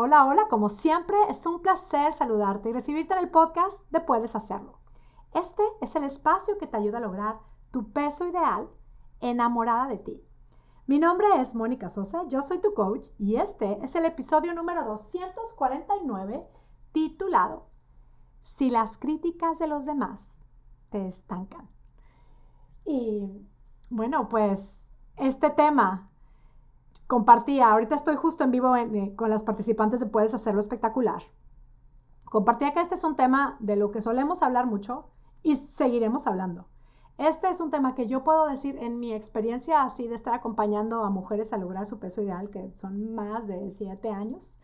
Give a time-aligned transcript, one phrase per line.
[0.00, 4.36] Hola, hola, como siempre es un placer saludarte y recibirte en el podcast de Puedes
[4.36, 4.78] Hacerlo.
[5.34, 7.40] Este es el espacio que te ayuda a lograr
[7.72, 8.70] tu peso ideal
[9.18, 10.24] enamorada de ti.
[10.86, 14.84] Mi nombre es Mónica Sosa, yo soy tu coach y este es el episodio número
[14.84, 16.46] 249
[16.92, 17.66] titulado
[18.38, 20.40] Si las críticas de los demás
[20.90, 21.68] te estancan.
[22.84, 23.48] Y
[23.90, 24.86] bueno, pues
[25.16, 26.07] este tema
[27.08, 31.22] compartía, ahorita estoy justo en vivo eh, con las participantes de Puedes Hacerlo Espectacular.
[32.26, 35.08] Compartía que este es un tema de lo que solemos hablar mucho
[35.42, 36.68] y seguiremos hablando.
[37.16, 41.02] Este es un tema que yo puedo decir en mi experiencia así de estar acompañando
[41.02, 44.58] a mujeres a lograr su peso ideal, que son más de siete años.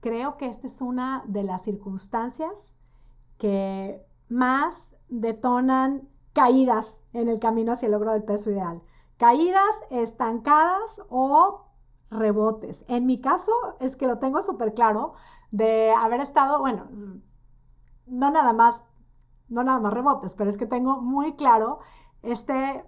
[0.00, 2.76] Creo que esta es una de las circunstancias
[3.36, 8.80] que más detonan caídas en el camino hacia el logro del peso ideal
[9.20, 11.66] caídas estancadas o
[12.10, 12.86] rebotes.
[12.88, 15.12] En mi caso es que lo tengo súper claro
[15.50, 16.88] de haber estado, bueno,
[18.06, 18.86] no nada más,
[19.50, 21.80] no nada más rebotes, pero es que tengo muy claro
[22.22, 22.82] este,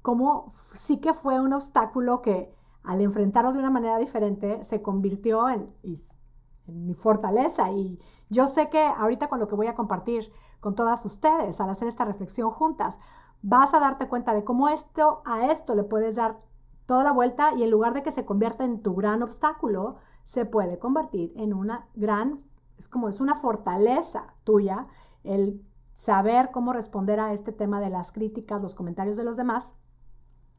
[0.00, 2.50] como sí que fue un obstáculo que
[2.82, 7.70] al enfrentarlo de una manera diferente se convirtió en, en mi fortaleza.
[7.70, 7.98] Y
[8.30, 11.86] yo sé que ahorita con lo que voy a compartir con todas ustedes, al hacer
[11.86, 12.98] esta reflexión juntas,
[13.46, 16.40] vas a darte cuenta de cómo esto a esto le puedes dar
[16.86, 20.46] toda la vuelta y en lugar de que se convierta en tu gran obstáculo, se
[20.46, 22.42] puede convertir en una gran,
[22.78, 24.86] es como es una fortaleza tuya
[25.24, 29.76] el saber cómo responder a este tema de las críticas, los comentarios de los demás,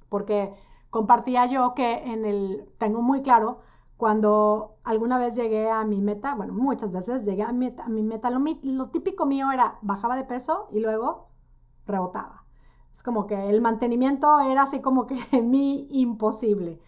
[0.08, 0.53] porque
[0.91, 3.61] compartía yo que en el, tengo muy claro,
[3.97, 8.03] cuando alguna vez llegué a mi meta, bueno, muchas veces llegué a mi, a mi
[8.03, 11.30] meta, lo, lo típico mío era bajaba de peso y luego
[11.88, 12.44] rebotaba.
[12.95, 16.79] Es como que el mantenimiento era así como que en mí imposible.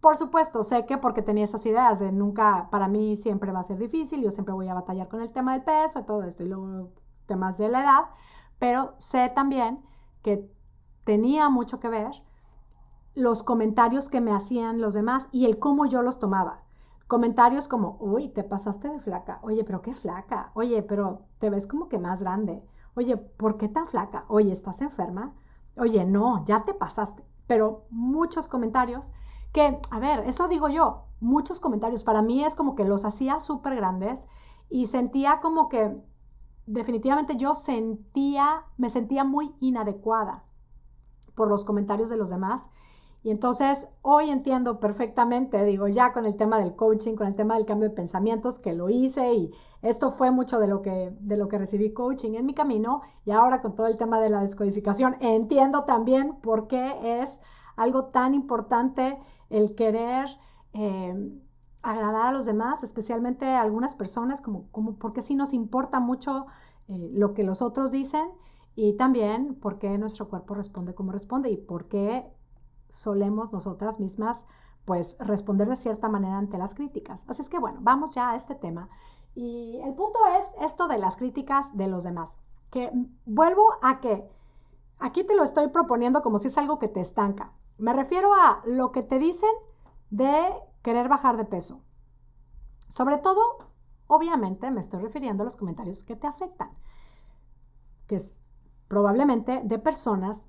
[0.00, 3.64] Por supuesto, sé que porque tenía esas ideas de nunca, para mí siempre va a
[3.64, 6.44] ser difícil, yo siempre voy a batallar con el tema del peso y todo esto,
[6.44, 6.90] y luego
[7.26, 8.04] temas de la edad,
[8.60, 9.84] pero sé también
[10.22, 10.48] que
[11.02, 12.12] tenía mucho que ver
[13.16, 16.62] los comentarios que me hacían los demás y el cómo yo los tomaba.
[17.08, 21.66] Comentarios como, uy, te pasaste de flaca, oye, pero qué flaca, oye, pero te ves
[21.66, 22.62] como que más grande,
[23.00, 24.26] Oye, ¿por qué tan flaca?
[24.28, 25.32] Oye, ¿estás enferma?
[25.78, 27.24] Oye, no, ya te pasaste.
[27.46, 29.10] Pero muchos comentarios
[29.54, 32.04] que, a ver, eso digo yo, muchos comentarios.
[32.04, 34.26] Para mí es como que los hacía súper grandes
[34.68, 35.98] y sentía como que
[36.66, 40.44] definitivamente yo sentía, me sentía muy inadecuada
[41.34, 42.68] por los comentarios de los demás
[43.22, 47.56] y entonces hoy entiendo perfectamente, digo, ya con el tema del coaching, con el tema
[47.56, 49.50] del cambio de pensamientos, que lo hice y
[49.82, 53.02] esto fue mucho de lo que, de lo que recibí coaching en mi camino.
[53.26, 57.42] Y ahora con todo el tema de la descodificación, entiendo también por qué es
[57.76, 59.18] algo tan importante
[59.50, 60.26] el querer
[60.72, 61.14] eh,
[61.82, 66.46] agradar a los demás, especialmente a algunas personas, como, como porque sí nos importa mucho
[66.88, 68.30] eh, lo que los otros dicen
[68.74, 72.26] y también por qué nuestro cuerpo responde como responde y por qué
[72.90, 74.46] solemos nosotras mismas
[74.84, 77.24] pues responder de cierta manera ante las críticas.
[77.28, 78.88] Así es que bueno, vamos ya a este tema.
[79.34, 82.38] Y el punto es esto de las críticas de los demás,
[82.70, 82.90] que
[83.24, 84.28] vuelvo a que
[84.98, 87.52] aquí te lo estoy proponiendo como si es algo que te estanca.
[87.78, 89.50] Me refiero a lo que te dicen
[90.10, 90.52] de
[90.82, 91.80] querer bajar de peso.
[92.88, 93.40] Sobre todo,
[94.08, 96.70] obviamente, me estoy refiriendo a los comentarios que te afectan,
[98.08, 98.46] que es
[98.88, 100.48] probablemente de personas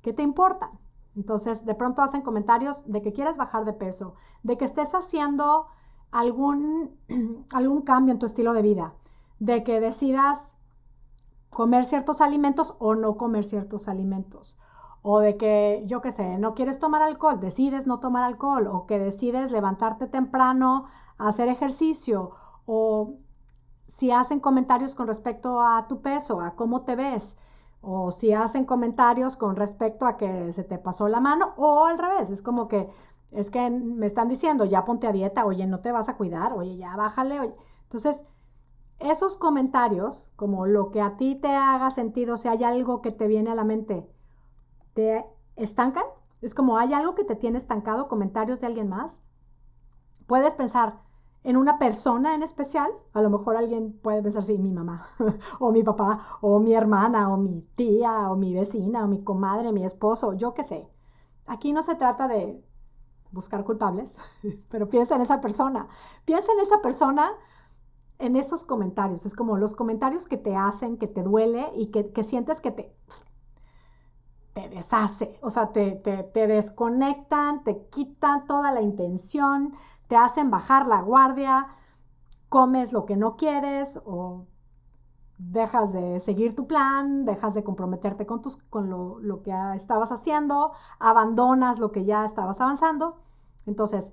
[0.00, 0.78] que te importan.
[1.16, 5.66] Entonces, de pronto hacen comentarios de que quieres bajar de peso, de que estés haciendo
[6.10, 6.96] algún,
[7.52, 8.94] algún cambio en tu estilo de vida,
[9.38, 10.56] de que decidas
[11.50, 14.58] comer ciertos alimentos o no comer ciertos alimentos.
[15.02, 18.86] O de que, yo qué sé, no quieres tomar alcohol, decides no tomar alcohol, o
[18.86, 20.86] que decides levantarte temprano
[21.18, 22.32] a hacer ejercicio,
[22.66, 23.14] o
[23.86, 27.38] si hacen comentarios con respecto a tu peso, a cómo te ves,
[27.80, 31.98] o si hacen comentarios con respecto a que se te pasó la mano, o al
[31.98, 32.88] revés, es como que
[33.30, 36.52] es que me están diciendo, ya ponte a dieta, oye, no te vas a cuidar,
[36.52, 37.54] oye, ya bájale, oye.
[37.84, 38.24] Entonces,
[38.98, 43.28] esos comentarios, como lo que a ti te haga sentido, si hay algo que te
[43.28, 44.08] viene a la mente,
[44.94, 45.24] te
[45.56, 46.04] estancan,
[46.40, 49.22] es como hay algo que te tiene estancado, comentarios de alguien más,
[50.26, 51.00] puedes pensar,
[51.42, 55.06] en una persona en especial, a lo mejor alguien puede pensar, sí, mi mamá,
[55.58, 59.72] o mi papá, o mi hermana, o mi tía, o mi vecina, o mi comadre,
[59.72, 60.88] mi esposo, yo qué sé.
[61.46, 62.62] Aquí no se trata de
[63.32, 64.18] buscar culpables,
[64.70, 65.88] pero piensa en esa persona.
[66.24, 67.32] Piensa en esa persona
[68.20, 69.26] en esos comentarios.
[69.26, 72.94] Es como los comentarios que te hacen, que te duele y que, sientes que te,
[74.52, 75.38] te deshace.
[75.42, 79.72] O sea, te, te, te desconectan, te quitan toda la intención,
[80.10, 81.68] te hacen bajar la guardia,
[82.48, 84.48] comes lo que no quieres o
[85.38, 90.10] dejas de seguir tu plan, dejas de comprometerte con, tus, con lo, lo, que estabas
[90.10, 93.20] haciendo, abandonas lo que ya estabas avanzando.
[93.66, 94.12] Entonces,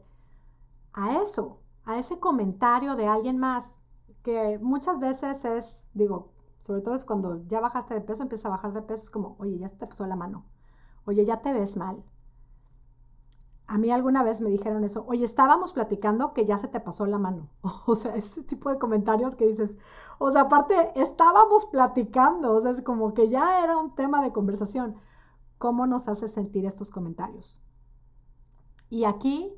[0.94, 3.82] a eso, a ese comentario de alguien más,
[4.22, 6.26] que muchas veces es, digo,
[6.60, 9.36] sobre todo es cuando ya bajaste de peso, empiezas a bajar de peso, es como,
[9.40, 10.46] oye, ya se te pasó la mano,
[11.06, 12.04] oye, ya te ves mal,
[13.68, 17.06] a mí alguna vez me dijeron eso, oye, estábamos platicando que ya se te pasó
[17.06, 17.50] la mano.
[17.86, 19.76] O sea, ese tipo de comentarios que dices,
[20.20, 24.32] o sea, aparte, estábamos platicando, o sea, es como que ya era un tema de
[24.32, 24.96] conversación.
[25.58, 27.62] ¿Cómo nos hace sentir estos comentarios?
[28.90, 29.54] Y aquí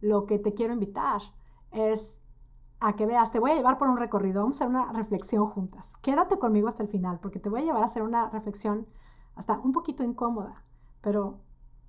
[0.00, 1.22] lo que te quiero invitar
[1.70, 2.20] es
[2.80, 5.46] a que veas, te voy a llevar por un recorrido, vamos a hacer una reflexión
[5.46, 5.94] juntas.
[6.02, 8.86] Quédate conmigo hasta el final, porque te voy a llevar a hacer una reflexión
[9.34, 10.62] hasta un poquito incómoda,
[11.00, 11.40] pero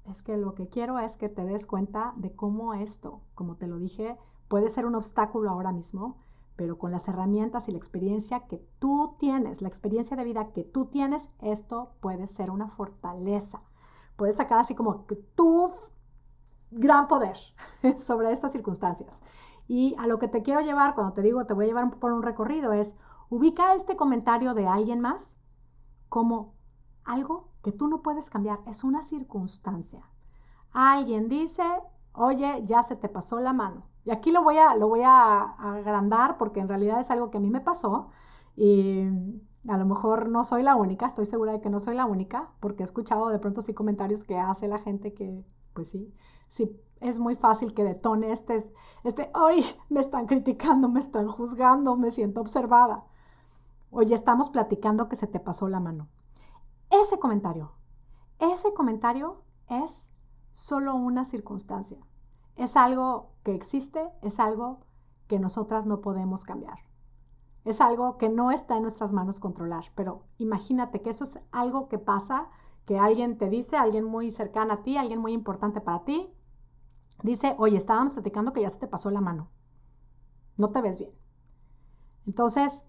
[0.10, 3.68] es que lo que quiero es que te des cuenta de cómo esto, como te
[3.68, 4.18] lo dije,
[4.48, 6.18] puede ser un obstáculo ahora mismo,
[6.56, 10.64] pero con las herramientas y la experiencia que tú tienes, la experiencia de vida que
[10.64, 13.62] tú tienes, esto puede ser una fortaleza.
[14.16, 15.06] Puedes sacar así como
[15.36, 15.72] tu
[16.72, 17.38] gran poder
[17.98, 19.22] sobre estas circunstancias.
[19.68, 22.12] Y a lo que te quiero llevar, cuando te digo te voy a llevar por
[22.12, 22.96] un recorrido, es
[23.30, 25.36] ubica este comentario de alguien más
[26.10, 26.56] como
[27.04, 30.02] algo que tú no puedes cambiar, es una circunstancia.
[30.72, 31.66] Alguien dice,
[32.14, 33.84] oye, ya se te pasó la mano.
[34.06, 37.40] Y aquí lo voy a, lo voy a agrandar porque en realidad es algo que
[37.40, 38.08] a mí me pasó
[38.56, 39.02] y
[39.68, 42.52] a lo mejor no soy la única, estoy segura de que no soy la única,
[42.62, 45.44] porque he escuchado de pronto sí comentarios que hace la gente que,
[45.74, 46.16] pues sí,
[46.48, 46.72] sí,
[47.02, 48.64] es muy fácil que detone este,
[49.04, 53.04] este, ay, me están criticando, me están juzgando, me siento observada.
[53.92, 56.08] Oye, estamos platicando que se te pasó la mano.
[57.08, 57.72] Ese comentario,
[58.38, 60.12] ese comentario es
[60.52, 62.06] solo una circunstancia.
[62.58, 64.82] Es algo que existe, es algo
[65.28, 66.80] que nosotras no podemos cambiar.
[67.64, 71.88] Es algo que no está en nuestras manos controlar, pero imagínate que eso es algo
[71.88, 72.50] que pasa,
[72.86, 76.30] que alguien te dice, alguien muy cercano a ti, alguien muy importante para ti,
[77.24, 79.48] dice, oye, estábamos platicando que ya se te pasó la mano.
[80.58, 81.14] No te ves bien.
[82.26, 82.84] Entonces,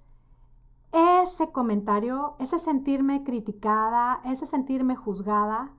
[0.92, 5.72] ese comentario, ese sentirme criticada, ese sentirme juzgada,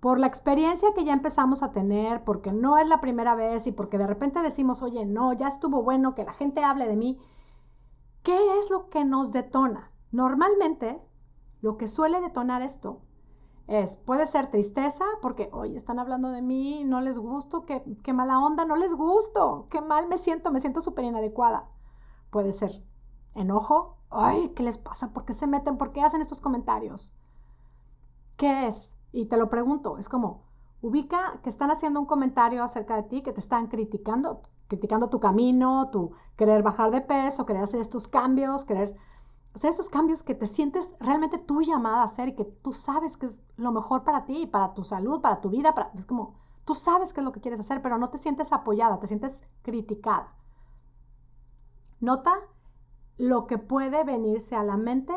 [0.00, 3.72] por la experiencia que ya empezamos a tener, porque no es la primera vez y
[3.72, 7.20] porque de repente decimos, oye, no, ya estuvo bueno que la gente hable de mí,
[8.22, 9.92] ¿qué es lo que nos detona?
[10.10, 11.02] Normalmente,
[11.60, 13.02] lo que suele detonar esto
[13.66, 18.14] es, puede ser tristeza, porque, oye, están hablando de mí, no les gusto, qué, qué
[18.14, 21.68] mala onda, no les gusto, qué mal me siento, me siento súper inadecuada.
[22.30, 22.82] Puede ser
[23.34, 23.96] enojo.
[24.10, 25.12] Ay, ¿qué les pasa?
[25.12, 25.78] ¿Por qué se meten?
[25.78, 27.14] ¿Por qué hacen estos comentarios?
[28.36, 28.96] ¿Qué es?
[29.12, 30.44] Y te lo pregunto, es como,
[30.82, 35.20] ubica que están haciendo un comentario acerca de ti, que te están criticando, criticando tu
[35.20, 38.96] camino, tu querer bajar de peso, querer hacer estos cambios, querer
[39.54, 43.16] hacer estos cambios que te sientes realmente tú llamada a hacer y que tú sabes
[43.16, 46.74] que es lo mejor para ti, para tu salud, para tu vida, es como, tú
[46.74, 50.34] sabes qué es lo que quieres hacer, pero no te sientes apoyada, te sientes criticada.
[52.00, 52.32] Nota
[53.20, 55.12] lo que puede venirse a la mente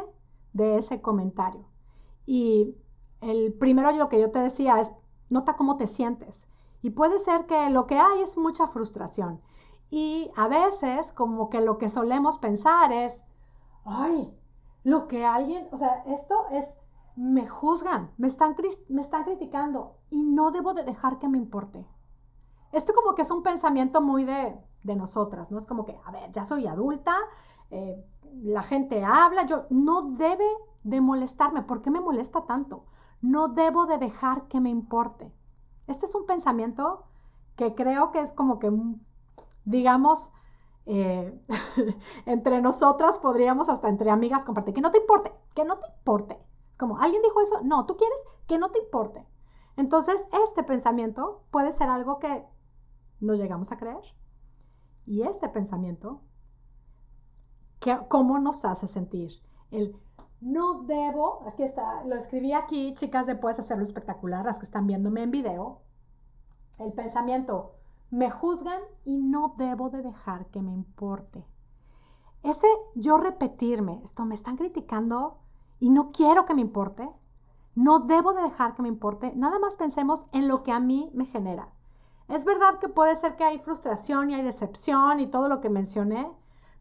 [0.52, 1.66] de ese comentario.
[2.26, 2.76] Y
[3.22, 4.94] el primero lo que yo te decía es,
[5.30, 6.50] nota cómo te sientes.
[6.82, 9.40] Y puede ser que lo que hay es mucha frustración.
[9.90, 13.24] Y a veces como que lo que solemos pensar es,
[13.86, 14.38] ay,
[14.84, 16.80] lo que alguien, o sea, esto es,
[17.16, 18.54] me juzgan, me están,
[18.90, 21.88] me están criticando y no debo de dejar que me importe.
[22.74, 25.58] Esto como que es un pensamiento muy de, de nosotras, ¿no?
[25.58, 27.16] Es como que, a ver, ya soy adulta,
[27.72, 28.04] eh,
[28.42, 30.46] la gente habla, yo no debe
[30.84, 31.62] de molestarme.
[31.62, 32.86] ¿Por qué me molesta tanto?
[33.22, 35.34] No debo de dejar que me importe.
[35.88, 37.06] Este es un pensamiento
[37.56, 38.72] que creo que es como que,
[39.66, 40.34] digamos,
[40.86, 41.40] eh,
[42.26, 44.74] entre nosotras podríamos hasta entre amigas compartir.
[44.74, 46.40] Que no te importe, que no te importe.
[46.78, 49.26] Como alguien dijo eso, no, tú quieres que no te importe.
[49.78, 52.46] Entonces, este pensamiento puede ser algo que
[53.24, 54.04] no llegamos a creer.
[55.06, 56.22] Y este pensamiento
[58.08, 59.34] cómo nos hace sentir.
[59.72, 59.96] El
[60.42, 65.24] no debo, aquí está, lo escribí aquí, chicas, de hacerlo espectacular, las que están viéndome
[65.24, 65.82] en video.
[66.80, 67.76] El pensamiento,
[68.10, 71.48] me juzgan y no debo de dejar que me importe.
[72.44, 75.40] Ese yo repetirme, esto me están criticando
[75.80, 77.10] y no quiero que me importe,
[77.76, 81.10] no debo de dejar que me importe, nada más pensemos en lo que a mí
[81.14, 81.70] me genera.
[82.34, 85.70] Es verdad que puede ser que hay frustración y hay decepción y todo lo que
[85.70, 86.32] mencioné,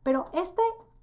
[0.03, 0.63] pero este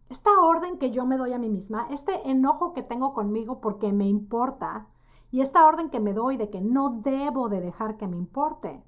[0.10, 3.94] esta orden que yo me doy a mí misma, este enojo que tengo conmigo porque
[3.94, 4.88] me importa,
[5.30, 8.84] y esta orden que me doy de que no debo de dejar que me importe,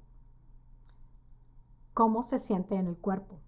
[1.94, 3.38] cómo se siente en el cuerpo.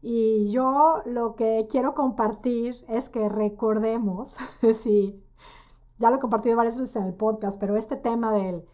[0.00, 4.36] Y yo lo que quiero compartir es que recordemos,
[4.74, 5.24] sí,
[5.98, 8.66] ya lo he compartido varias veces en el podcast, pero este tema del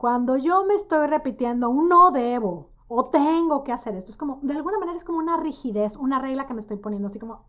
[0.00, 4.38] cuando yo me estoy repitiendo un no debo o tengo que hacer esto, es como,
[4.40, 7.44] de alguna manera es como una rigidez, una regla que me estoy poniendo, así como,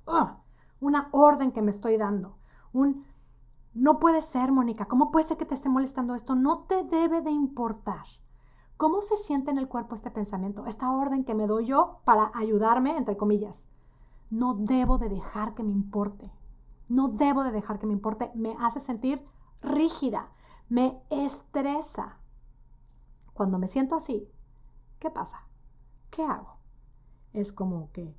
[0.81, 2.35] una orden que me estoy dando,
[2.73, 3.05] un,
[3.73, 6.35] no puede ser, Mónica, ¿cómo puede ser que te esté molestando esto?
[6.35, 8.03] No te debe de importar.
[8.75, 12.31] ¿Cómo se siente en el cuerpo este pensamiento, esta orden que me doy yo para
[12.35, 13.69] ayudarme, entre comillas?
[14.29, 16.29] No debo de dejar que me importe.
[16.89, 18.29] No debo de dejar que me importe.
[18.35, 19.25] Me hace sentir
[19.61, 20.33] rígida.
[20.67, 22.17] Me estresa.
[23.33, 24.29] Cuando me siento así,
[24.99, 25.47] ¿qué pasa?
[26.09, 26.57] ¿Qué hago?
[27.33, 28.15] Es como que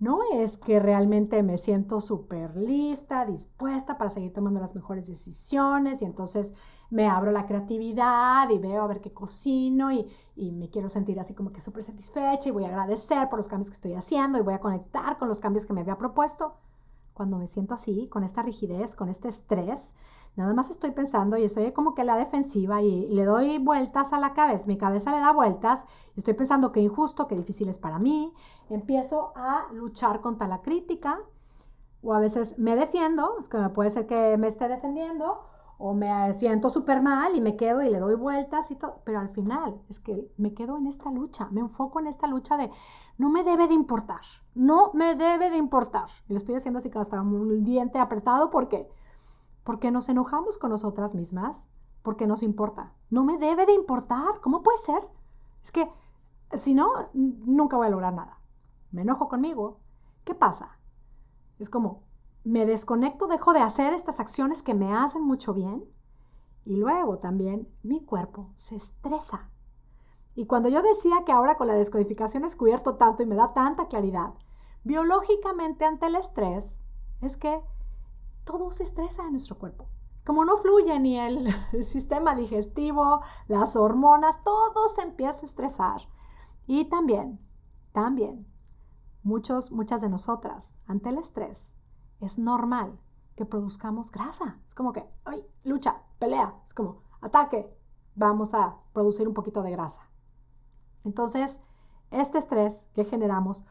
[0.00, 6.02] no es que realmente me siento súper lista, dispuesta para seguir tomando las mejores decisiones
[6.02, 6.52] y entonces
[6.90, 10.06] me abro la creatividad y veo a ver qué cocino y,
[10.36, 13.70] me quiero sentir así como que súper satisfecha y voy a agradecer por los cambios
[13.70, 16.54] que estoy haciendo y voy a conectar con los cambios que me había propuesto.
[17.12, 19.94] Cuando me siento así, con esta rigidez, con este estrés,
[20.36, 24.18] nada más estoy pensando y estoy como que la defensiva y, le doy vueltas a
[24.18, 27.78] la cabeza, mi cabeza le da vueltas y estoy pensando que injusto, que difícil es
[27.78, 28.32] para mí,
[28.68, 31.18] empiezo a luchar contra la crítica
[32.02, 35.40] o a veces me defiendo, es que me puede ser que me esté defendiendo
[35.78, 39.18] o me siento súper mal y me quedo y le doy vueltas y todo, pero
[39.20, 42.70] al final es que me quedo en esta lucha, me enfoco en esta lucha de
[43.18, 44.20] no me debe de importar,
[44.54, 46.06] no me debe de importar.
[46.28, 48.88] Y lo estoy haciendo así que hasta un diente apretado porque
[49.64, 51.68] porque nos enojamos con nosotras mismas,
[52.02, 52.92] porque nos importa.
[53.10, 55.02] No me debe de importar, ¿cómo puede ser?
[55.62, 55.90] Es que
[56.52, 58.38] si no, nunca voy a lograr nada.
[58.92, 59.80] Me enojo conmigo.
[60.24, 60.78] ¿Qué pasa?
[61.58, 62.02] Es como,
[62.44, 65.84] me desconecto, dejo de hacer estas acciones que me hacen mucho bien
[66.64, 69.50] y luego también mi cuerpo se estresa.
[70.34, 73.48] Y cuando yo decía que ahora con la descodificación he descubierto tanto y me da
[73.48, 74.34] tanta claridad,
[74.82, 76.80] biológicamente ante el estrés,
[77.20, 77.62] es que
[78.44, 79.88] todo se estresa en nuestro cuerpo.
[80.24, 81.52] Como no fluye ni el
[81.84, 86.02] sistema digestivo, las hormonas, todo se empieza a estresar.
[86.66, 87.38] Y también,
[87.92, 88.46] también,
[89.22, 91.72] muchos, muchas de nosotras, ante el estrés,
[92.20, 92.98] es normal
[93.36, 94.60] que produzcamos grasa.
[94.66, 97.76] Es como que, ay, lucha, pelea, es como, ataque,
[98.14, 100.08] vamos a producir un poquito de grasa.
[101.04, 101.60] Entonces,
[102.10, 103.64] este estrés que generamos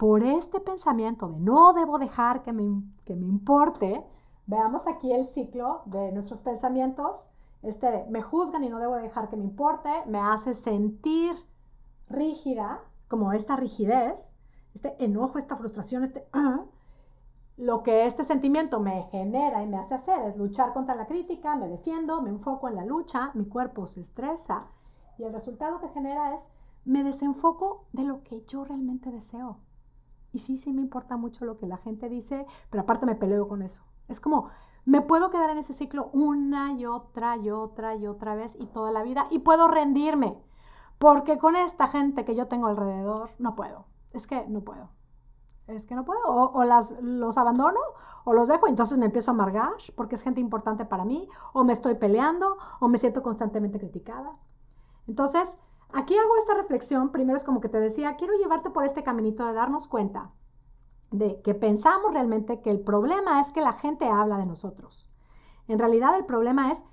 [0.00, 4.02] por este pensamiento de no debo dejar que me, que me importe,
[4.46, 7.30] veamos aquí el ciclo de nuestros pensamientos.
[7.60, 11.36] Este de me juzgan y no debo dejar que me importe, me hace sentir
[12.08, 14.38] rígida, como esta rigidez,
[14.74, 16.26] este enojo, esta frustración, este...
[17.58, 21.56] Lo que este sentimiento me genera y me hace hacer es luchar contra la crítica,
[21.56, 24.68] me defiendo, me enfoco en la lucha, mi cuerpo se estresa
[25.18, 26.48] y el resultado que genera es
[26.86, 29.58] me desenfoco de lo que yo realmente deseo.
[30.32, 33.48] Y sí, sí me importa mucho lo que la gente dice, pero aparte me peleo
[33.48, 33.84] con eso.
[34.08, 34.48] Es como,
[34.84, 38.66] me puedo quedar en ese ciclo una y otra y otra y otra vez y
[38.66, 40.42] toda la vida y puedo rendirme,
[40.98, 43.86] porque con esta gente que yo tengo alrededor no puedo.
[44.12, 44.90] Es que no puedo
[45.74, 47.80] es que no puedo, o, las, los abandono
[48.24, 51.64] o los dejo, entonces me empiezo a amargar porque es gente importante para mí, o
[51.64, 54.36] me estoy peleando, o me siento constantemente criticada.
[55.06, 55.58] Entonces,
[55.92, 59.46] aquí hago esta reflexión, primero es como que te decía, quiero llevarte por este caminito
[59.46, 60.32] de darnos cuenta
[61.10, 65.08] de que pensamos realmente que el problema es que la gente habla de nosotros.
[65.66, 66.84] En realidad el problema es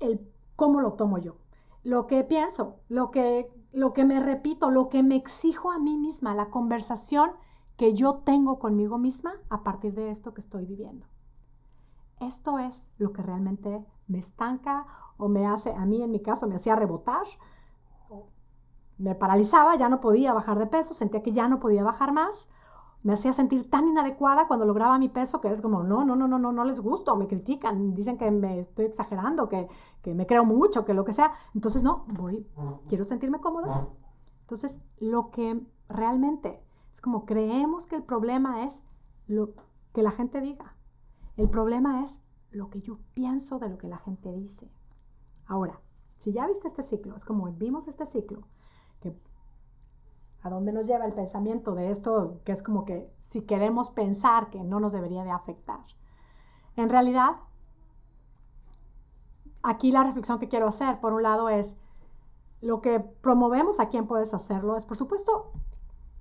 [0.00, 0.20] el
[0.56, 1.36] cómo lo tomo yo,
[1.82, 5.96] lo que pienso, lo que, lo que me repito, lo que me exijo a mí
[5.96, 7.32] misma, la conversación
[7.76, 11.06] que yo tengo conmigo misma a partir de esto que estoy viviendo.
[12.20, 16.46] Esto es lo que realmente me estanca o me hace, a mí en mi caso,
[16.46, 17.26] me hacía rebotar,
[19.02, 22.48] me paralizaba, ya no podía bajar de peso, sentía que ya no podía bajar más,
[23.02, 26.28] me hacía sentir tan inadecuada cuando lograba mi peso que es como, no, no, no,
[26.28, 29.68] no, no, no les gusto, me critican, dicen que me estoy exagerando, que,
[30.02, 31.32] que me creo mucho, que lo que sea.
[31.52, 32.46] Entonces, no, voy,
[32.88, 33.88] quiero sentirme cómoda.
[34.42, 38.84] Entonces, lo que realmente es como creemos que el problema es
[39.26, 39.54] lo
[39.92, 40.76] que la gente diga.
[41.36, 42.20] El problema es
[42.52, 44.70] lo que yo pienso de lo que la gente dice.
[45.46, 45.80] Ahora,
[46.18, 48.46] si ya viste este ciclo, es como vimos este ciclo,
[50.42, 54.50] a dónde nos lleva el pensamiento de esto, que es como que si queremos pensar
[54.50, 55.80] que no nos debería de afectar.
[56.76, 57.36] En realidad,
[59.62, 61.76] aquí la reflexión que quiero hacer, por un lado, es
[62.60, 65.52] lo que promovemos a quién puedes hacerlo, es por supuesto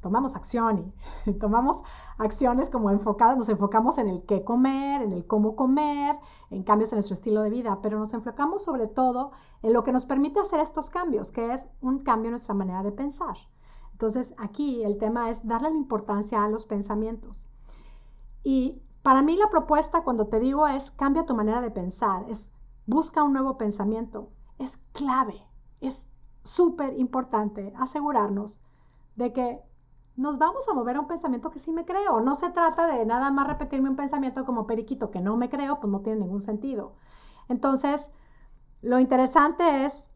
[0.01, 0.93] tomamos acción
[1.25, 1.83] y tomamos
[2.17, 6.17] acciones como enfocadas, nos enfocamos en el qué comer, en el cómo comer,
[6.49, 9.91] en cambios en nuestro estilo de vida, pero nos enfocamos sobre todo en lo que
[9.91, 13.37] nos permite hacer estos cambios, que es un cambio en nuestra manera de pensar.
[14.01, 17.47] Entonces aquí el tema es darle la importancia a los pensamientos.
[18.41, 22.51] Y para mí la propuesta cuando te digo es cambia tu manera de pensar, es
[22.87, 25.39] busca un nuevo pensamiento, es clave,
[25.81, 26.09] es
[26.41, 28.63] súper importante asegurarnos
[29.17, 29.61] de que
[30.15, 32.21] nos vamos a mover a un pensamiento que sí me creo.
[32.21, 35.79] No se trata de nada más repetirme un pensamiento como periquito que no me creo,
[35.79, 36.95] pues no tiene ningún sentido.
[37.49, 38.09] Entonces,
[38.81, 40.09] lo interesante es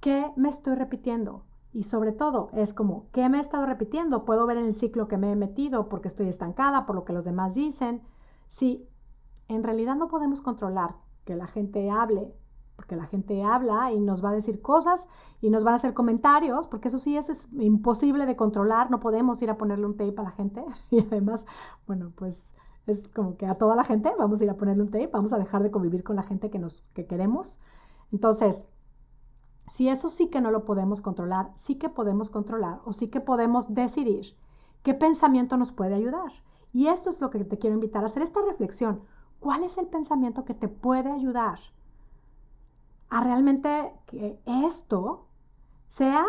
[0.00, 1.44] qué me estoy repitiendo.
[1.74, 4.24] Y sobre todo, es como, ¿qué me he estado repitiendo?
[4.24, 7.12] Puedo ver en el ciclo que me he metido porque estoy estancada, por lo que
[7.12, 8.00] los demás dicen.
[8.48, 8.88] Si
[9.48, 12.32] en realidad no podemos controlar que la gente hable
[12.76, 15.08] porque la gente habla y nos va a decir cosas
[15.40, 19.40] y nos van a hacer comentarios, porque eso sí es, imposible de controlar, no podemos
[19.42, 21.46] ir a ponerle un tape a la gente y además,
[21.86, 22.52] bueno, pues
[22.86, 25.32] es como que a toda la gente vamos a ir a ponerle un tape, vamos
[25.32, 27.58] a dejar de convivir con la gente que nos que queremos.
[28.12, 28.68] Entonces,
[29.66, 33.20] si eso sí que no lo podemos controlar, sí que podemos controlar o sí que
[33.20, 34.34] podemos decidir
[34.82, 36.32] qué pensamiento nos puede ayudar.
[36.72, 39.00] Y esto es lo que te quiero invitar a hacer esta reflexión.
[39.40, 41.58] ¿Cuál es el pensamiento que te puede ayudar?
[43.14, 45.26] a realmente que esto
[45.86, 46.24] sea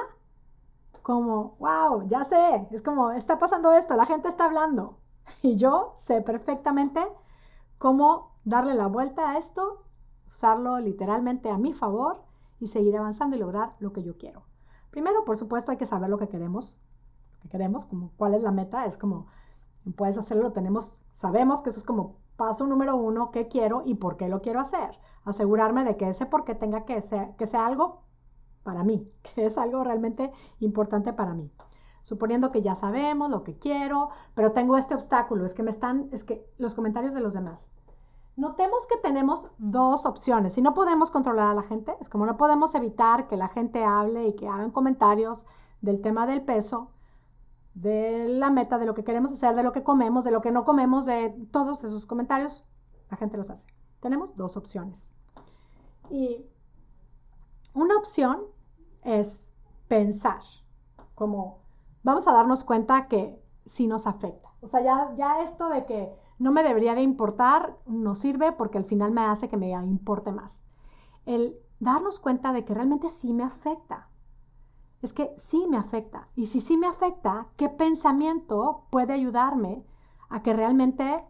[1.02, 5.00] como, wow, ya sé, es como, está pasando esto, la gente está hablando.
[5.42, 7.04] Y yo sé perfectamente
[7.80, 9.84] cómo darle la vuelta a esto,
[10.28, 12.25] usarlo literalmente a mi favor
[12.60, 14.44] y seguir avanzando y lograr lo que yo quiero.
[14.92, 16.82] Primero, por supuesto, hay que saber lo que queremos,
[17.34, 19.28] lo que queremos, como cuál es la meta, es como,
[19.96, 24.18] puedes hacerlo, tenemos, sabemos que eso es como paso número uno, qué quiero y por
[24.18, 27.66] qué lo quiero hacer asegurarme de que ese por qué tenga que ser, que sea
[27.66, 28.04] algo
[28.64, 31.52] para mí, que es algo realmente importante para mí.
[32.02, 36.08] Suponiendo que ya sabemos lo que quiero, pero tengo este obstáculo, es que me están,
[36.12, 37.74] es que los comentarios de los demás.
[38.38, 40.54] Notemos que tenemos dos opciones.
[40.54, 43.84] Si no podemos controlar a la gente, es como no podemos evitar que la gente
[43.84, 45.46] hable y que hagan comentarios
[45.82, 46.92] del tema del peso,
[47.76, 50.52] de la meta, de lo que queremos hacer, de lo que comemos, de lo que
[50.52, 52.66] no comemos, de todos esos comentarios,
[53.10, 53.68] la gente los hace.
[54.02, 55.14] Tenemos dos opciones.
[56.10, 56.46] Y
[57.74, 58.44] una opción
[59.04, 59.52] es
[59.88, 60.42] pensar,
[61.14, 61.60] como
[62.04, 64.50] vamos a darnos cuenta que sí nos afecta.
[64.62, 68.78] O sea, ya, ya esto de que no me debería de importar no sirve porque
[68.78, 70.64] al final me hace que me importe más.
[71.26, 74.10] El darnos cuenta de que realmente sí me afecta.
[75.02, 76.30] Es que sí me afecta.
[76.36, 79.86] Y si sí me afecta, ¿qué pensamiento puede ayudarme
[80.30, 81.26] a que realmente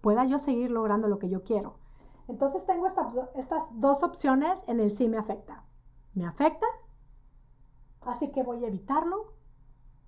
[0.00, 1.78] pueda yo seguir logrando lo que yo quiero?
[2.26, 5.64] Entonces tengo estas dos opciones en el sí me afecta.
[6.14, 6.66] Me afecta,
[8.00, 9.34] así que voy a evitarlo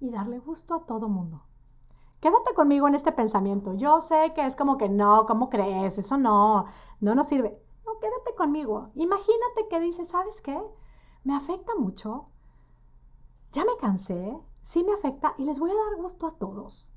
[0.01, 1.45] y darle gusto a todo mundo.
[2.21, 3.75] Quédate conmigo en este pensamiento.
[3.75, 5.97] Yo sé que es como que no, ¿cómo crees?
[5.97, 6.67] Eso no,
[7.01, 7.59] no nos sirve.
[7.87, 8.91] No, quédate conmigo.
[8.95, 10.61] Imagínate que dices, ¿sabes qué?
[11.25, 12.27] Me afecta mucho.
[13.53, 16.93] Ya me cansé, sí me afecta y les voy a dar gusto a todos.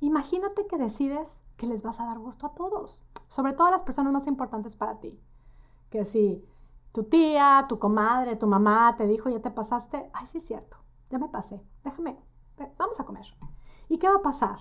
[0.00, 3.82] Imagínate que decides que les vas a dar gusto a todos, sobre todo a las
[3.82, 5.20] personas más importantes para ti.
[5.90, 6.46] Que si
[6.92, 10.76] tu tía, tu comadre, tu mamá te dijo, ya te pasaste, ay, sí es cierto,
[11.10, 12.18] ya me pasé, déjame,
[12.78, 13.26] vamos a comer.
[13.88, 14.58] ¿Y qué va a pasar?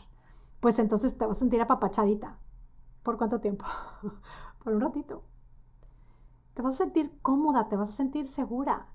[0.60, 2.38] Pues entonces te vas a sentir apapachadita.
[3.04, 3.66] ¿Por cuánto tiempo?
[4.64, 5.24] Por un ratito.
[6.54, 8.88] Te vas a sentir cómoda, te vas a sentir segura.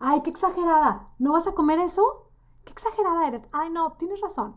[0.00, 1.08] Ay, qué exagerada.
[1.18, 2.30] ¿No vas a comer eso?
[2.64, 3.42] Qué exagerada eres.
[3.52, 4.56] Ay, no, tienes razón.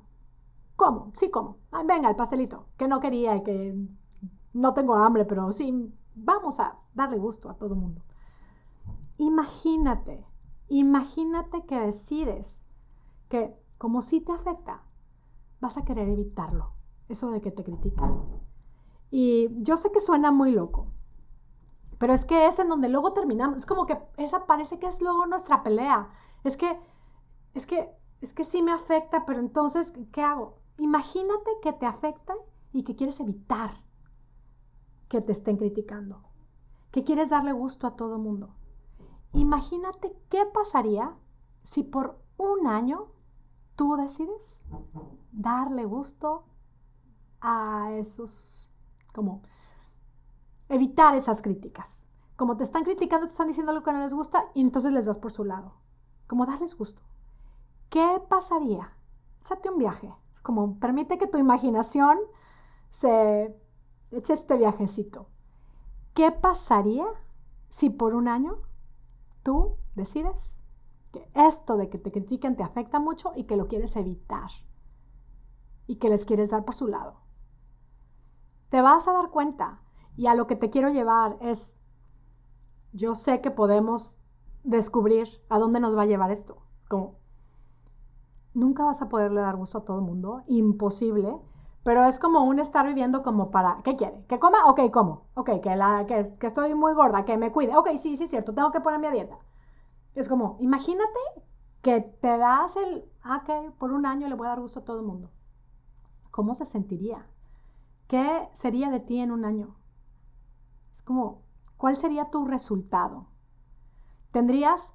[0.75, 1.11] ¿Cómo?
[1.13, 1.57] Sí, ¿cómo?
[1.85, 3.75] venga, el pastelito, que no quería y que
[4.53, 8.01] no tengo hambre, pero sí, vamos a darle gusto a todo mundo.
[9.17, 10.25] Imagínate,
[10.69, 12.63] imagínate que decides
[13.29, 14.83] que como si te afecta,
[15.61, 16.73] vas a querer evitarlo,
[17.07, 18.21] eso de que te critican.
[19.11, 20.87] Y yo sé que suena muy loco,
[21.97, 25.01] pero es que es en donde luego terminamos, es como que esa parece que es
[25.01, 26.09] luego nuestra pelea.
[26.43, 26.79] Es que,
[27.53, 30.57] es que, es que sí me afecta, pero entonces, ¿qué hago?
[30.77, 32.33] Imagínate que te afecta
[32.73, 33.71] y que quieres evitar
[35.09, 36.23] que te estén criticando,
[36.89, 38.55] que quieres darle gusto a todo mundo.
[39.33, 41.15] Imagínate qué pasaría
[41.61, 43.11] si por un año
[43.75, 44.65] tú decides
[45.31, 46.45] darle gusto
[47.41, 48.71] a esos,
[49.13, 49.41] como
[50.69, 52.07] evitar esas críticas.
[52.35, 55.05] Como te están criticando, te están diciendo algo que no les gusta y entonces les
[55.05, 55.73] das por su lado.
[56.27, 57.01] Como darles gusto.
[57.89, 58.93] ¿Qué pasaría?
[59.41, 62.17] Échate un viaje como permite que tu imaginación
[62.89, 63.55] se
[64.11, 65.27] eche este viajecito.
[66.13, 67.05] ¿Qué pasaría
[67.69, 68.57] si por un año
[69.43, 70.59] tú decides
[71.11, 74.49] que esto de que te critiquen te afecta mucho y que lo quieres evitar
[75.87, 77.21] y que les quieres dar por su lado.
[78.69, 79.81] Te vas a dar cuenta
[80.15, 81.79] y a lo que te quiero llevar es,
[82.93, 84.21] yo sé que podemos
[84.63, 86.61] descubrir a dónde nos va a llevar esto.
[86.87, 87.15] Como,
[88.53, 91.37] nunca vas a poderle dar gusto a todo el mundo, imposible,
[91.83, 94.23] pero es como un estar viviendo como para, ¿qué quiere?
[94.27, 94.65] ¿Que coma?
[94.67, 95.25] Ok, como.
[95.33, 97.75] Ok, que, la, que, que estoy muy gorda, que me cuide.
[97.75, 99.39] Ok, sí, sí, es cierto, tengo que ponerme a dieta.
[100.13, 101.19] Es como, imagínate
[101.81, 104.85] que te das el, ah, ok, por un año le voy a dar gusto a
[104.85, 105.31] todo el mundo.
[106.31, 107.27] ¿Cómo se sentiría?
[108.07, 109.75] ¿Qué sería de ti en un año?
[110.91, 111.43] Es como,
[111.77, 113.27] ¿cuál sería tu resultado?
[114.31, 114.93] Tendrías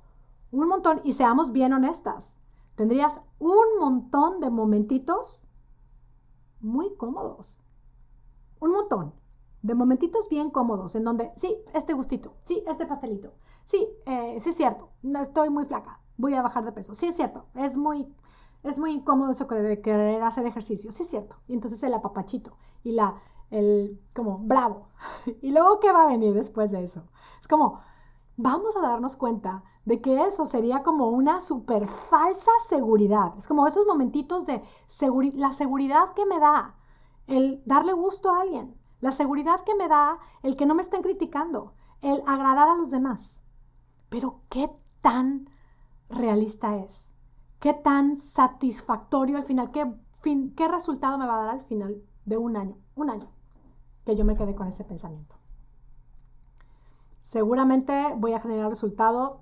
[0.50, 2.40] un montón, y seamos bien honestas,
[2.74, 5.46] tendrías un montón de momentitos
[6.60, 7.64] muy cómodos.
[8.60, 9.14] Un montón
[9.62, 13.32] de momentitos bien cómodos en donde, sí, este gustito, sí, este pastelito,
[13.64, 17.06] sí, eh, sí es cierto, no estoy muy flaca, voy a bajar de peso, sí
[17.06, 18.06] es cierto, es muy,
[18.62, 21.36] es muy incómodo eso de querer hacer ejercicio, sí es cierto.
[21.46, 24.88] Y entonces el apapachito y la, el, como, bravo.
[25.42, 27.04] y luego, ¿qué va a venir después de eso?
[27.40, 27.80] Es como,
[28.36, 33.34] vamos a darnos cuenta de que eso sería como una súper falsa seguridad.
[33.38, 34.62] Es como esos momentitos de
[35.34, 36.74] la seguridad que me da
[37.28, 38.74] el darle gusto a alguien,
[39.06, 42.90] la seguridad que me da el que no me estén criticando, el agradar a los
[42.90, 43.40] demás.
[44.08, 44.68] Pero ¿qué
[45.00, 45.48] tan
[46.08, 47.14] realista es?
[47.60, 49.70] ¿Qué tan satisfactorio al final?
[49.70, 49.86] ¿Qué,
[50.22, 52.78] fin, ¿Qué resultado me va a dar al final de un año?
[52.96, 53.28] Un año
[54.04, 55.36] que yo me quedé con ese pensamiento.
[57.20, 59.38] Seguramente voy a generar resultado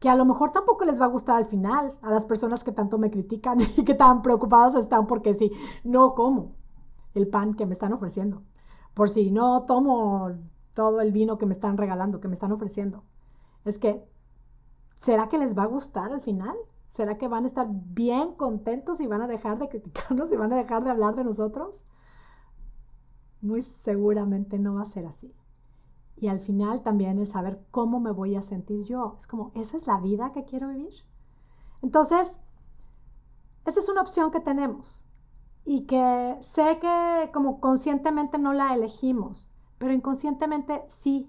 [0.00, 2.72] que a lo mejor tampoco les va a gustar al final a las personas que
[2.72, 5.52] tanto me critican y que tan preocupadas están porque si
[5.84, 6.55] no como
[7.16, 8.42] el pan que me están ofreciendo,
[8.94, 10.32] por si no tomo
[10.74, 13.02] todo el vino que me están regalando, que me están ofreciendo.
[13.64, 14.06] Es que,
[14.96, 16.54] ¿será que les va a gustar al final?
[16.88, 20.52] ¿Será que van a estar bien contentos y van a dejar de criticarnos y van
[20.52, 21.84] a dejar de hablar de nosotros?
[23.40, 25.34] Muy seguramente no va a ser así.
[26.18, 29.14] Y al final también el saber cómo me voy a sentir yo.
[29.18, 30.94] Es como, ¿esa es la vida que quiero vivir?
[31.82, 32.38] Entonces,
[33.64, 35.05] esa es una opción que tenemos
[35.66, 41.28] y que sé que como conscientemente no la elegimos, pero inconscientemente sí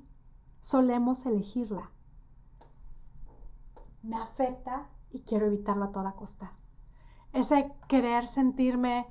[0.60, 1.92] solemos elegirla.
[4.04, 6.54] Me afecta y quiero evitarlo a toda costa.
[7.34, 9.08] Ese querer sentirme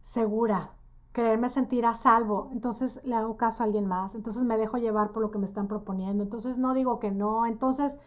[0.00, 0.76] segura,
[1.12, 5.10] quererme sentir a salvo, entonces le hago caso a alguien más, entonces me dejo llevar
[5.10, 7.98] por lo que me están proponiendo, entonces no digo que no, entonces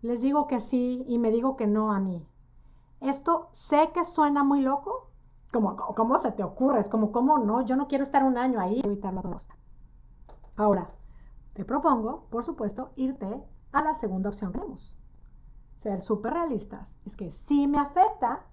[0.00, 2.26] les digo que sí y me digo que no a mí.
[3.00, 5.07] Esto sé que suena muy loco,
[5.50, 6.80] ¿cómo se te ocurre?
[6.80, 7.62] Es como, ¿cómo no?
[7.62, 9.36] Yo no quiero estar un año ahí evitarlo todo.
[10.56, 10.90] Ahora,
[11.54, 14.98] te propongo, por supuesto, irte a la segunda opción que tenemos.
[15.76, 16.96] Ser súper realistas.
[17.04, 18.46] Es que sí me afecta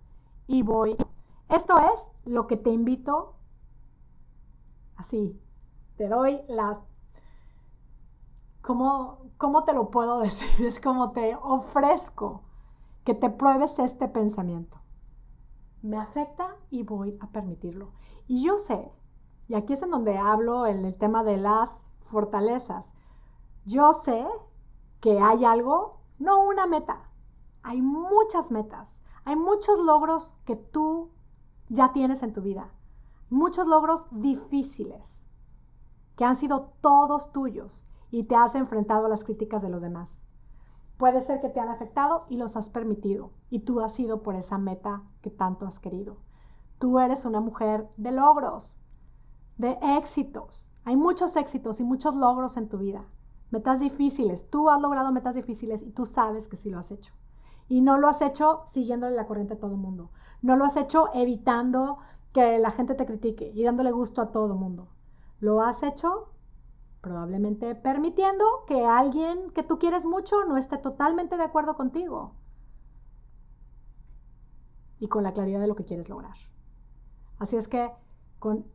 [0.48, 0.96] y voy.
[1.50, 3.36] Esto es lo que te invito
[4.96, 5.42] así,
[5.98, 6.82] te doy la...
[8.62, 10.66] ¿Cómo, ¿Cómo te lo puedo decir?
[10.66, 12.44] Es como te ofrezco
[13.04, 14.80] que te pruebes este pensamiento.
[15.86, 17.92] Me afecta y voy a permitirlo.
[18.28, 18.92] Y yo sé,
[19.48, 22.94] y aquí es en donde hablo en el tema de las fortalezas,
[23.66, 24.26] yo sé
[25.00, 27.10] que hay algo, no una meta,
[27.64, 31.12] hay muchas metas, hay muchos logros que tú
[31.70, 32.72] ya tienes en tu vida
[33.30, 35.26] muchos logros difíciles
[36.16, 40.22] que han sido todos tuyos y te has enfrentado a las críticas de los demás.
[40.98, 44.36] Puede ser que te han afectado y los has permitido y tú has ido por
[44.36, 46.18] esa meta que tanto has querido.
[46.80, 48.80] Tú eres una mujer de logros,
[49.58, 50.74] de éxitos.
[50.86, 53.06] Hay muchos éxitos y muchos logros en tu vida.
[53.52, 54.50] Metas difíciles.
[54.50, 57.14] Tú has logrado metas difíciles y tú sabes que sí lo has hecho.
[57.68, 60.12] Y no lo has hecho siguiéndole la corriente a todo el mundo.
[60.42, 61.98] No lo has hecho evitando
[62.32, 64.90] que la gente te critique y dándole gusto a todo el mundo.
[65.40, 66.30] ¿Lo has hecho?
[67.06, 72.32] Probablemente permitiendo que alguien que tú quieres mucho no esté totalmente de acuerdo contigo.
[75.00, 76.36] Y con la claridad de lo que quieres lograr.
[77.38, 77.92] Así es que
[78.40, 78.66] con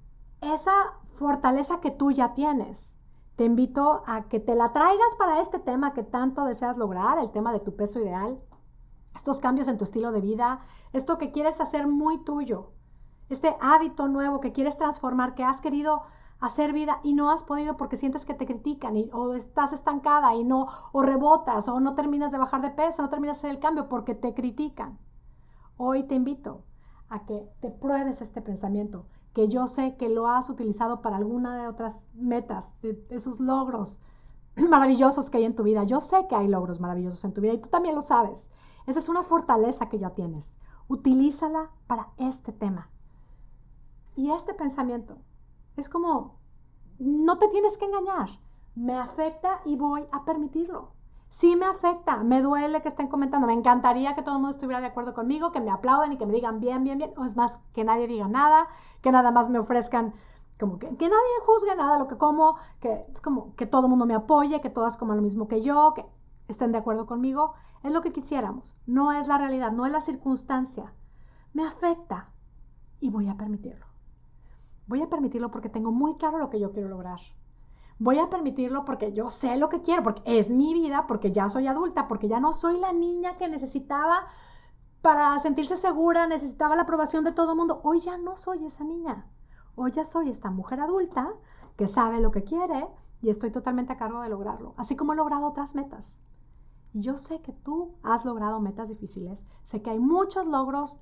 [0.41, 2.97] esa fortaleza que tú ya tienes,
[3.35, 7.33] te invito a que te la traigas para este tema que tanto deseas lograr, el
[7.33, 8.41] tema de tu peso ideal,
[9.13, 10.61] estos cambios en tu estilo de vida,
[10.93, 12.71] esto que quieres hacer muy tuyo,
[13.29, 16.05] este hábito nuevo que quieres transformar, que has querido
[16.41, 20.35] hacer vida y no has podido porque sientes que te critican y, o estás estancada
[20.35, 23.51] y no, o rebotas o no terminas de bajar de peso, no terminas de hacer
[23.57, 24.99] el cambio porque te critican.
[25.77, 26.65] Hoy te invito
[27.09, 31.61] a que te pruebes este pensamiento, que yo sé que lo has utilizado para alguna
[31.61, 34.01] de otras metas, de esos logros
[34.57, 35.85] maravillosos que hay en tu vida.
[35.85, 38.51] Yo sé que hay logros maravillosos en tu vida y tú también lo sabes.
[38.87, 40.57] Esa es una fortaleza que ya tienes.
[40.89, 42.89] Utilízala para este tema.
[44.17, 45.19] Y este pensamiento
[45.81, 46.39] es como,
[46.99, 48.29] no te tienes que engañar.
[48.75, 50.93] Me afecta y voy a permitirlo.
[51.29, 54.81] Sí me afecta, me duele que estén comentando, me encantaría que todo el mundo estuviera
[54.81, 57.37] de acuerdo conmigo, que me aplaudan y que me digan bien, bien, bien, o es
[57.37, 58.67] más, que nadie diga nada,
[59.01, 60.13] que nada más me ofrezcan
[60.59, 63.91] como que, que nadie juzgue nada lo que como, que es como que todo el
[63.91, 66.05] mundo me apoye, que todas coman lo mismo que yo, que
[66.49, 67.55] estén de acuerdo conmigo.
[67.83, 70.93] Es lo que quisiéramos, no es la realidad, no es la circunstancia.
[71.55, 72.31] Me afecta
[72.99, 73.90] y voy a permitirlo.
[74.91, 77.21] Voy a permitirlo porque tengo muy claro lo que yo quiero lograr.
[78.01, 81.49] Voy a permitirlo porque yo sé lo que quiero, porque es mi vida, porque ya
[81.49, 84.27] soy adulta, porque ya no soy la niña que necesitaba
[85.01, 87.81] para sentirse segura, necesitaba la aprobación de todo el mundo.
[87.85, 89.31] Hoy ya no soy esa niña.
[89.77, 91.35] Hoy ya soy esta mujer adulta
[91.77, 92.89] que sabe lo que quiere
[93.23, 96.21] y estoy totalmente a cargo de lograrlo, así como he logrado otras metas.
[96.95, 100.99] Yo sé que tú has logrado metas difíciles, sé que hay muchos logros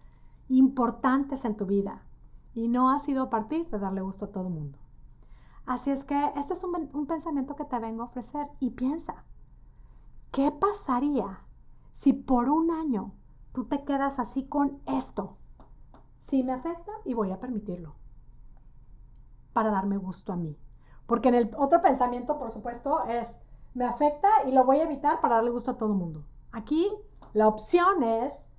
[0.51, 2.03] importantes en tu vida
[2.55, 4.79] y no ha sido a partir de darle gusto a todo el mundo.
[5.67, 9.25] Así es que este es un, un pensamiento que te vengo a ofrecer y piensa,
[10.33, 11.41] ¿qué pasaría
[11.93, 13.13] si por un año
[13.53, 15.37] tú te quedas así con esto?
[16.19, 17.95] Si me afecta y voy a permitirlo
[19.53, 20.59] para darme gusto a mí.
[21.07, 23.41] Porque en el otro pensamiento, por supuesto, es
[23.75, 26.25] me afecta y lo voy a evitar para darle gusto a todo el mundo.
[26.53, 26.91] Aquí
[27.33, 28.51] la opción es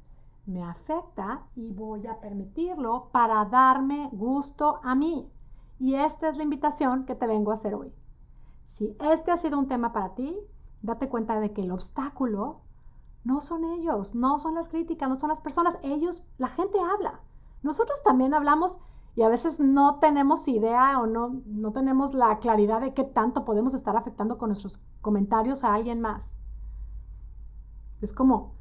[0.50, 5.32] me afecta y voy a permitirlo para darme gusto a mí.
[5.78, 7.94] Y esta es la invitación que te vengo a hacer hoy.
[8.66, 10.36] Si este ha sido un tema para ti,
[10.82, 12.62] date cuenta de que el obstáculo
[13.24, 17.22] no son ellos, no son las críticas, no son las personas, ellos, la gente habla.
[17.62, 18.80] Nosotros también hablamos
[19.16, 23.46] y a veces no tenemos idea o no, no tenemos la claridad de qué tanto
[23.46, 26.38] podemos estar afectando con nuestros comentarios a alguien más.
[28.02, 28.59] Es como,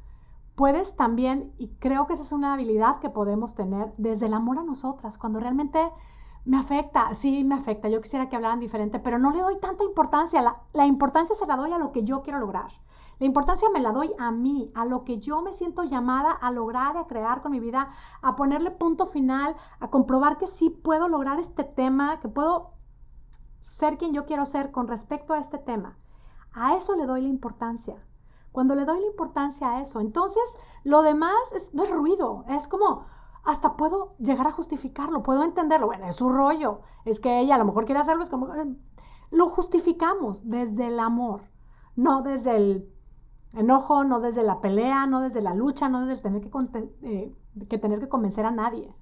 [0.59, 4.59] puedes también, y creo que esa es una habilidad que podemos tener desde el amor
[4.59, 5.79] a nosotras, cuando realmente
[6.43, 9.85] me afecta, sí me afecta, yo quisiera que hablaran diferente, pero no le doy tanta
[9.85, 12.71] importancia, la, la importancia se la doy a lo que yo quiero lograr.
[13.19, 16.51] La importancia me la doy a mí, a lo que yo me siento llamada a
[16.51, 17.91] lograr, a crear con mi vida,
[18.21, 22.71] a ponerle punto final, a comprobar que sí puedo lograr este tema, que puedo
[23.61, 25.97] ser quien yo quiero ser con respecto a este tema.
[26.51, 27.95] A eso le doy la importancia.
[28.51, 30.43] Cuando le doy la importancia a eso, entonces
[30.83, 33.05] lo demás es de ruido, es como,
[33.43, 35.87] hasta puedo llegar a justificarlo, puedo entenderlo.
[35.87, 38.75] Bueno, es su rollo, es que ella a lo mejor quiere hacerlo, es como, eh,
[39.31, 41.43] lo justificamos desde el amor,
[41.95, 42.93] no desde el
[43.53, 47.35] Enojo no desde la pelea, no desde la lucha, no desde el tener que, eh,
[47.67, 48.93] que tener que convencer a nadie.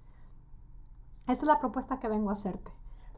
[1.21, 2.71] Esta es la propuesta que vengo a hacerte.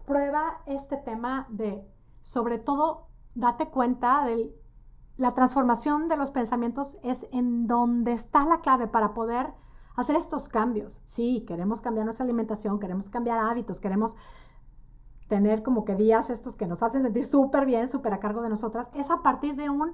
[0.07, 1.87] Prueba este tema de,
[2.21, 4.55] sobre todo, date cuenta de
[5.19, 9.47] la transformación de los pensamientos es en donde está la clave para poder
[9.97, 11.01] hacer estos cambios.
[11.03, 14.15] Sí, queremos cambiar nuestra alimentación, queremos cambiar hábitos, queremos
[15.27, 18.47] tener como que días estos que nos hacen sentir súper bien, súper a cargo de
[18.47, 18.89] nosotras.
[18.93, 19.91] Es a partir de un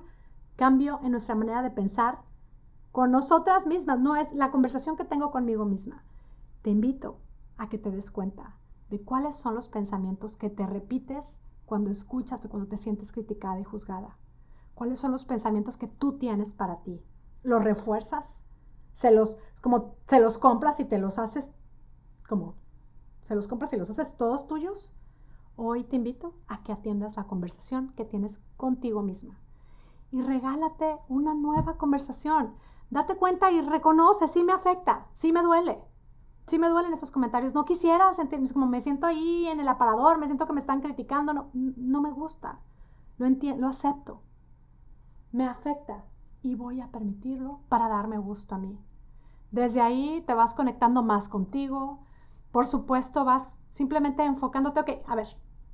[0.58, 2.20] cambio en nuestra manera de pensar
[2.92, 6.04] con nosotras mismas, no es la conversación que tengo conmigo misma.
[6.62, 7.18] Te invito
[7.58, 8.60] a que te des cuenta
[8.92, 13.60] de cuáles son los pensamientos que te repites cuando escuchas o cuando te sientes criticada
[13.60, 14.20] y juzgada.
[14.76, 17.02] ¿Cuáles son los pensamientos que tú tienes para ti?
[17.44, 18.46] ¿Los refuerzas?
[18.94, 21.54] ¿Se los, como, se los compras y te los haces
[22.28, 22.56] como,
[23.24, 24.94] se los compras y los haces todos tuyos?
[25.56, 29.40] Hoy te invito a que atiendas la conversación que tienes contigo misma
[30.12, 32.56] y regálate una nueva conversación.
[32.90, 35.82] Date cuenta y reconoce, sí me afecta, sí me duele,
[36.48, 37.54] sí me duelen esos comentarios.
[37.54, 40.82] No quisiera sentirme como me siento ahí en el aparador, me siento que me están
[40.82, 42.60] criticando, no, no me gusta,
[43.18, 44.22] lo lo acepto.
[45.36, 46.06] Me afecta
[46.44, 48.80] y voy a permitirlo para darme gusto a mí.
[49.52, 52.06] Desde ahí te vas conectando más contigo.
[52.54, 55.28] Por supuesto, vas simplemente enfocándote, ok, a ver,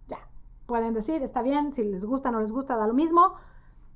[0.08, 0.17] ya,
[0.65, 3.36] pueden decir, está bien, si les gusta, no les gusta, da lo mismo,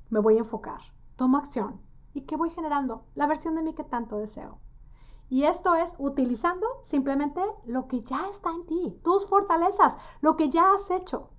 [0.08, 0.82] me voy a enfocar,
[1.16, 1.80] tomo acción.
[2.14, 3.02] ¿Y qué voy generando?
[3.16, 4.60] La versión de mí que tanto deseo.
[5.30, 10.48] Y esto es utilizando simplemente lo que ya está en ti, tus fortalezas, lo que
[10.48, 11.30] ya has hecho.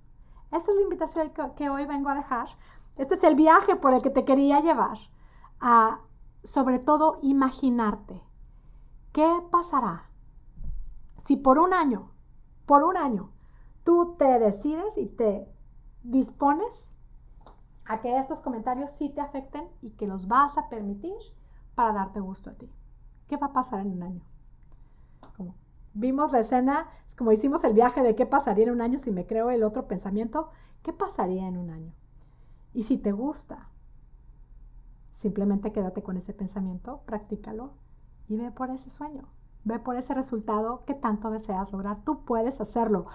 [0.50, 2.48] Esta es la invitación que, hoy vengo a dejar.
[2.98, 4.98] Este es el viaje por el que te quería llevar
[5.60, 6.00] a,
[6.44, 8.22] sobre todo, imaginarte.
[9.12, 10.08] ¿Qué pasará
[11.18, 12.10] si por un año,
[12.64, 13.30] por un año,
[13.84, 15.46] tú te decides y te
[16.02, 16.92] dispones
[17.86, 21.16] a que estos comentarios sí te afecten y que los vas a permitir
[21.74, 22.72] para darte gusto a ti.
[23.26, 24.22] ¿Qué va a pasar en un año?
[25.36, 25.54] Como
[25.92, 29.10] vimos la escena, es como hicimos el viaje de qué pasaría en un año si
[29.10, 30.50] me creo el otro pensamiento,
[30.82, 31.92] ¿qué pasaría en un año?
[32.72, 33.70] Y si te gusta,
[35.10, 37.72] simplemente quédate con ese pensamiento, practícalo
[38.28, 39.28] y ve por ese sueño,
[39.64, 42.04] ve por ese resultado que tanto deseas lograr.
[42.04, 43.06] Tú puedes hacerlo.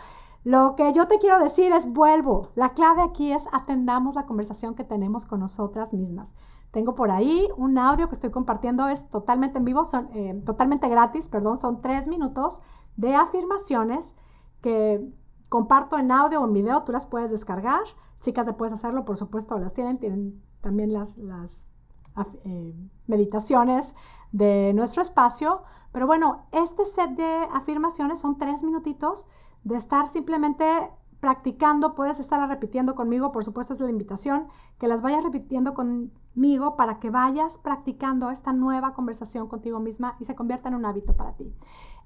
[0.43, 2.49] Lo que yo te quiero decir es vuelvo.
[2.55, 6.33] La clave aquí es atendamos la conversación que tenemos con nosotras mismas.
[6.71, 10.89] Tengo por ahí un audio que estoy compartiendo, es totalmente en vivo, son, eh, totalmente
[10.89, 12.61] gratis, perdón, son tres minutos
[12.97, 14.15] de afirmaciones
[14.59, 15.07] que
[15.49, 17.83] comparto en audio o en video, tú las puedes descargar.
[18.23, 21.19] Chicas, de puedes hacerlo, por supuesto, las tienen, tienen también las,
[22.45, 22.73] eh,
[23.05, 23.95] meditaciones
[24.31, 25.63] de nuestro espacio.
[25.91, 29.27] Pero bueno, este set de afirmaciones son tres minutitos
[29.65, 30.63] de estar simplemente
[31.19, 34.47] practicando, puedes estarla repitiendo conmigo, por supuesto es la invitación,
[34.79, 40.23] que las vayas repitiendo conmigo para que vayas practicando esta nueva conversación contigo misma y
[40.23, 41.53] se convierta en un hábito para ti.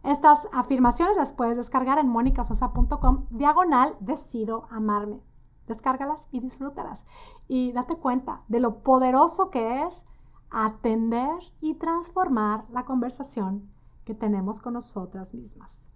[0.03, 5.21] Estas afirmaciones las puedes descargar en monicasosa.com diagonal decido amarme.
[5.67, 7.05] Descárgalas y disfrútalas.
[7.47, 10.03] Y date cuenta de lo poderoso que es
[10.49, 13.69] atender y transformar la conversación
[14.05, 15.87] que tenemos con nosotras mismas.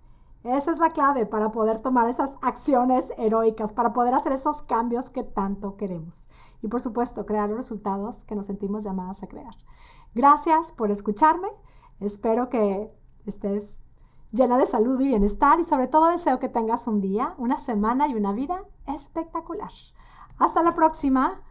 [0.43, 5.10] Esa es la clave para poder tomar esas acciones heroicas, para poder hacer esos cambios
[5.10, 6.29] que tanto queremos.
[6.63, 9.53] Y por supuesto, crear los resultados que nos sentimos llamadas a crear.
[10.15, 11.47] Gracias por escucharme.
[11.99, 12.91] Espero que
[13.25, 13.79] estés
[14.31, 18.07] llena de salud y bienestar y sobre todo deseo que tengas un día, una semana
[18.07, 19.71] y una vida espectacular.
[20.37, 21.41] Hasta la próxima.